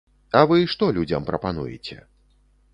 [0.39, 2.01] А вы што людзям прапануеце?